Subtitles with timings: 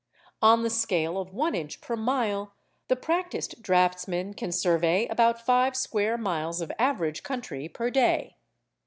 [0.41, 2.55] On the scale of one inch per mile
[2.87, 8.37] the practised draughtsman can survey about five square miles of average country per day.